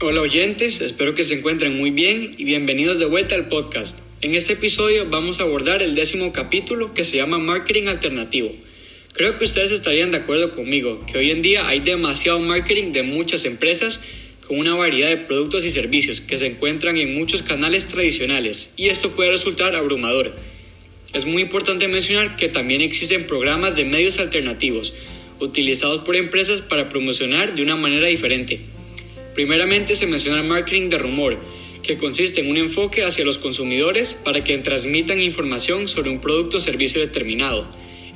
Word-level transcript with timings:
Hola 0.00 0.20
oyentes, 0.20 0.80
espero 0.80 1.16
que 1.16 1.24
se 1.24 1.34
encuentren 1.34 1.76
muy 1.76 1.90
bien 1.90 2.36
y 2.38 2.44
bienvenidos 2.44 3.00
de 3.00 3.06
vuelta 3.06 3.34
al 3.34 3.48
podcast. 3.48 3.98
En 4.20 4.36
este 4.36 4.52
episodio 4.52 5.06
vamos 5.10 5.40
a 5.40 5.42
abordar 5.42 5.82
el 5.82 5.96
décimo 5.96 6.32
capítulo 6.32 6.94
que 6.94 7.04
se 7.04 7.16
llama 7.16 7.38
Marketing 7.38 7.88
Alternativo. 7.88 8.54
Creo 9.12 9.36
que 9.36 9.44
ustedes 9.44 9.72
estarían 9.72 10.12
de 10.12 10.18
acuerdo 10.18 10.52
conmigo 10.52 11.04
que 11.04 11.18
hoy 11.18 11.32
en 11.32 11.42
día 11.42 11.66
hay 11.66 11.80
demasiado 11.80 12.38
marketing 12.38 12.92
de 12.92 13.02
muchas 13.02 13.44
empresas 13.44 14.00
con 14.46 14.60
una 14.60 14.76
variedad 14.76 15.08
de 15.08 15.16
productos 15.16 15.64
y 15.64 15.70
servicios 15.70 16.20
que 16.20 16.38
se 16.38 16.46
encuentran 16.46 16.96
en 16.96 17.16
muchos 17.16 17.42
canales 17.42 17.88
tradicionales 17.88 18.70
y 18.76 18.90
esto 18.90 19.16
puede 19.16 19.32
resultar 19.32 19.74
abrumador. 19.74 20.32
Es 21.12 21.26
muy 21.26 21.42
importante 21.42 21.88
mencionar 21.88 22.36
que 22.36 22.48
también 22.48 22.82
existen 22.82 23.26
programas 23.26 23.74
de 23.74 23.84
medios 23.84 24.20
alternativos 24.20 24.94
utilizados 25.40 26.04
por 26.04 26.14
empresas 26.14 26.60
para 26.60 26.88
promocionar 26.88 27.52
de 27.52 27.62
una 27.62 27.74
manera 27.74 28.06
diferente. 28.06 28.77
Primeramente 29.38 29.94
se 29.94 30.08
menciona 30.08 30.40
el 30.40 30.48
marketing 30.48 30.88
de 30.88 30.98
rumor, 30.98 31.38
que 31.84 31.96
consiste 31.96 32.40
en 32.40 32.50
un 32.50 32.56
enfoque 32.56 33.04
hacia 33.04 33.24
los 33.24 33.38
consumidores 33.38 34.14
para 34.14 34.42
que 34.42 34.58
transmitan 34.58 35.22
información 35.22 35.86
sobre 35.86 36.10
un 36.10 36.20
producto 36.20 36.56
o 36.56 36.60
servicio 36.60 37.00
determinado. 37.00 37.64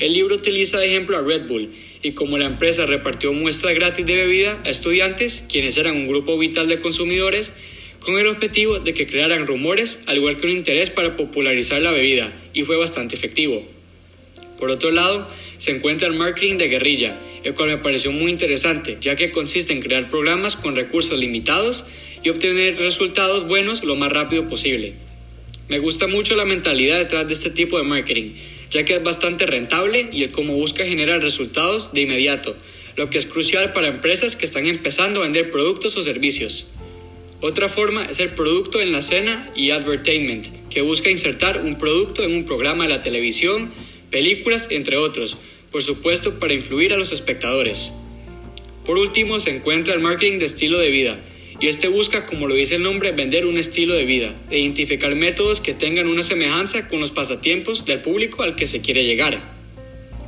El 0.00 0.14
libro 0.14 0.34
utiliza 0.34 0.80
de 0.80 0.88
ejemplo 0.88 1.16
a 1.16 1.20
Red 1.20 1.46
Bull 1.46 1.72
y 2.02 2.10
como 2.10 2.38
la 2.38 2.46
empresa 2.46 2.86
repartió 2.86 3.32
muestras 3.32 3.72
gratis 3.76 4.04
de 4.04 4.16
bebida 4.16 4.60
a 4.64 4.70
estudiantes, 4.70 5.44
quienes 5.48 5.76
eran 5.76 5.94
un 5.94 6.08
grupo 6.08 6.36
vital 6.36 6.66
de 6.66 6.80
consumidores, 6.80 7.52
con 8.00 8.18
el 8.18 8.26
objetivo 8.26 8.80
de 8.80 8.92
que 8.92 9.06
crearan 9.06 9.46
rumores 9.46 10.00
al 10.06 10.16
igual 10.16 10.38
que 10.38 10.46
un 10.46 10.52
interés 10.52 10.90
para 10.90 11.14
popularizar 11.16 11.80
la 11.82 11.92
bebida, 11.92 12.32
y 12.52 12.64
fue 12.64 12.74
bastante 12.74 13.14
efectivo. 13.14 13.62
Por 14.58 14.70
otro 14.70 14.90
lado, 14.90 15.30
se 15.58 15.70
encuentra 15.70 16.08
el 16.08 16.14
marketing 16.14 16.58
de 16.58 16.66
guerrilla, 16.66 17.16
el 17.44 17.54
cual 17.54 17.68
me 17.68 17.78
pareció 17.78 18.12
muy 18.12 18.30
interesante, 18.30 18.98
ya 19.00 19.16
que 19.16 19.30
consiste 19.30 19.72
en 19.72 19.80
crear 19.80 20.10
programas 20.10 20.56
con 20.56 20.76
recursos 20.76 21.18
limitados 21.18 21.86
y 22.22 22.28
obtener 22.28 22.76
resultados 22.76 23.46
buenos 23.46 23.82
lo 23.82 23.96
más 23.96 24.12
rápido 24.12 24.48
posible. 24.48 24.94
Me 25.68 25.78
gusta 25.78 26.06
mucho 26.06 26.36
la 26.36 26.44
mentalidad 26.44 26.98
detrás 26.98 27.26
de 27.26 27.34
este 27.34 27.50
tipo 27.50 27.78
de 27.78 27.84
marketing, 27.84 28.32
ya 28.70 28.84
que 28.84 28.94
es 28.94 29.02
bastante 29.02 29.46
rentable 29.46 30.08
y 30.12 30.24
el 30.24 30.32
cómo 30.32 30.54
busca 30.54 30.84
generar 30.84 31.20
resultados 31.20 31.92
de 31.92 32.02
inmediato, 32.02 32.56
lo 32.96 33.10
que 33.10 33.18
es 33.18 33.26
crucial 33.26 33.72
para 33.72 33.88
empresas 33.88 34.36
que 34.36 34.44
están 34.44 34.66
empezando 34.66 35.20
a 35.20 35.22
vender 35.24 35.50
productos 35.50 35.96
o 35.96 36.02
servicios. 36.02 36.66
Otra 37.40 37.68
forma 37.68 38.04
es 38.04 38.20
el 38.20 38.30
producto 38.30 38.80
en 38.80 38.92
la 38.92 38.98
escena 38.98 39.50
y 39.56 39.70
advertainment, 39.70 40.46
que 40.68 40.82
busca 40.82 41.10
insertar 41.10 41.62
un 41.62 41.76
producto 41.76 42.22
en 42.22 42.32
un 42.32 42.44
programa 42.44 42.84
de 42.84 42.90
la 42.90 43.02
televisión, 43.02 43.72
películas, 44.10 44.68
entre 44.70 44.96
otros, 44.96 45.38
por 45.72 45.82
supuesto 45.82 46.38
para 46.38 46.54
influir 46.54 46.92
a 46.92 46.98
los 46.98 47.10
espectadores. 47.10 47.92
Por 48.84 48.98
último 48.98 49.40
se 49.40 49.50
encuentra 49.50 49.94
el 49.94 50.00
marketing 50.00 50.38
de 50.38 50.44
estilo 50.44 50.78
de 50.78 50.90
vida, 50.90 51.18
y 51.60 51.68
este 51.68 51.88
busca, 51.88 52.26
como 52.26 52.48
lo 52.48 52.54
dice 52.54 52.74
el 52.74 52.82
nombre, 52.82 53.12
vender 53.12 53.46
un 53.46 53.56
estilo 53.56 53.94
de 53.94 54.04
vida, 54.04 54.34
e 54.50 54.58
identificar 54.58 55.14
métodos 55.14 55.60
que 55.60 55.74
tengan 55.74 56.08
una 56.08 56.22
semejanza 56.22 56.88
con 56.88 57.00
los 57.00 57.10
pasatiempos 57.10 57.84
del 57.84 58.00
público 58.00 58.42
al 58.42 58.56
que 58.56 58.66
se 58.66 58.80
quiere 58.80 59.04
llegar. 59.04 59.40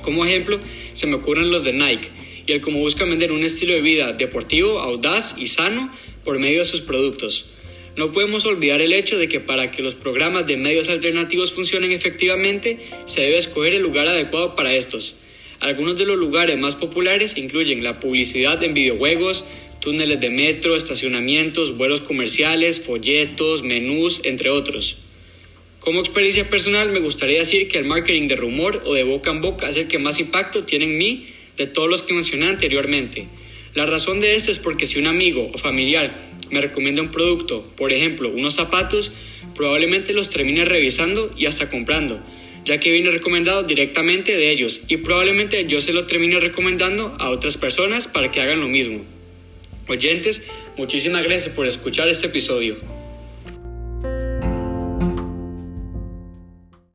Como 0.00 0.24
ejemplo, 0.24 0.60
se 0.92 1.06
me 1.06 1.16
ocurren 1.16 1.50
los 1.50 1.64
de 1.64 1.72
Nike, 1.72 2.08
y 2.46 2.52
el 2.52 2.60
como 2.60 2.78
busca 2.78 3.04
vender 3.04 3.32
un 3.32 3.42
estilo 3.42 3.74
de 3.74 3.80
vida 3.80 4.12
deportivo, 4.12 4.78
audaz 4.78 5.34
y 5.36 5.48
sano 5.48 5.90
por 6.24 6.38
medio 6.38 6.60
de 6.60 6.64
sus 6.64 6.80
productos. 6.80 7.50
No 7.96 8.12
podemos 8.12 8.44
olvidar 8.44 8.80
el 8.80 8.92
hecho 8.92 9.18
de 9.18 9.28
que 9.28 9.40
para 9.40 9.70
que 9.70 9.82
los 9.82 9.94
programas 9.94 10.46
de 10.46 10.56
medios 10.56 10.88
alternativos 10.88 11.52
funcionen 11.52 11.92
efectivamente, 11.92 12.78
se 13.06 13.20
debe 13.20 13.38
escoger 13.38 13.74
el 13.74 13.82
lugar 13.82 14.06
adecuado 14.08 14.56
para 14.56 14.72
estos. 14.72 15.16
Algunos 15.64 15.96
de 15.96 16.04
los 16.04 16.18
lugares 16.18 16.58
más 16.58 16.74
populares 16.74 17.38
incluyen 17.38 17.82
la 17.82 17.98
publicidad 17.98 18.62
en 18.62 18.74
videojuegos, 18.74 19.46
túneles 19.80 20.20
de 20.20 20.28
metro, 20.28 20.76
estacionamientos, 20.76 21.78
vuelos 21.78 22.02
comerciales, 22.02 22.82
folletos, 22.82 23.62
menús, 23.62 24.20
entre 24.24 24.50
otros. 24.50 24.98
Como 25.80 26.00
experiencia 26.00 26.50
personal 26.50 26.90
me 26.90 27.00
gustaría 27.00 27.38
decir 27.38 27.66
que 27.68 27.78
el 27.78 27.86
marketing 27.86 28.28
de 28.28 28.36
rumor 28.36 28.82
o 28.84 28.92
de 28.92 29.04
boca 29.04 29.30
en 29.30 29.40
boca 29.40 29.70
es 29.70 29.78
el 29.78 29.88
que 29.88 29.98
más 29.98 30.20
impacto 30.20 30.64
tiene 30.64 30.84
en 30.84 30.98
mí 30.98 31.28
de 31.56 31.66
todos 31.66 31.88
los 31.88 32.02
que 32.02 32.12
mencioné 32.12 32.48
anteriormente. 32.48 33.26
La 33.72 33.86
razón 33.86 34.20
de 34.20 34.34
esto 34.34 34.50
es 34.50 34.58
porque 34.58 34.86
si 34.86 34.98
un 34.98 35.06
amigo 35.06 35.50
o 35.50 35.56
familiar 35.56 36.14
me 36.50 36.60
recomienda 36.60 37.00
un 37.00 37.10
producto, 37.10 37.62
por 37.74 37.90
ejemplo 37.90 38.28
unos 38.28 38.52
zapatos, 38.52 39.12
probablemente 39.54 40.12
los 40.12 40.28
termine 40.28 40.66
revisando 40.66 41.32
y 41.38 41.46
hasta 41.46 41.70
comprando, 41.70 42.20
ya 42.64 42.80
que 42.80 42.90
viene 42.90 43.10
recomendado 43.10 43.62
directamente 43.62 44.36
de 44.36 44.50
ellos 44.50 44.82
y 44.88 44.98
probablemente 44.98 45.66
yo 45.66 45.80
se 45.80 45.92
lo 45.92 46.06
termine 46.06 46.40
recomendando 46.40 47.16
a 47.18 47.30
otras 47.30 47.56
personas 47.56 48.06
para 48.06 48.30
que 48.30 48.40
hagan 48.40 48.60
lo 48.60 48.68
mismo. 48.68 49.04
Oyentes, 49.88 50.44
muchísimas 50.76 51.22
gracias 51.24 51.54
por 51.54 51.66
escuchar 51.66 52.08
este 52.08 52.26
episodio. 52.26 52.93